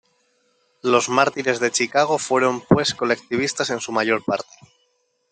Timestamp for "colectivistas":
2.95-3.69